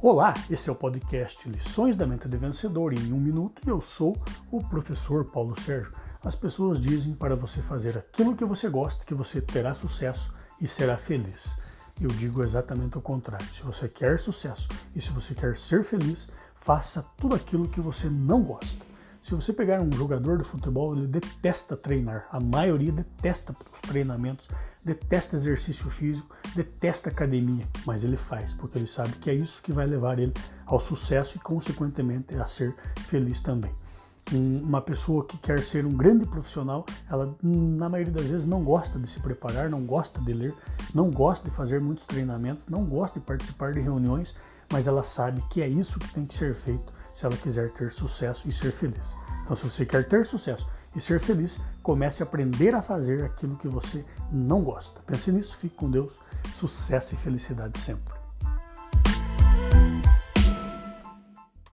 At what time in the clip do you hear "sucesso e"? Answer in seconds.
9.74-10.68, 14.20-15.00, 30.80-31.40, 47.90-48.52, 50.24-51.00, 56.52-57.16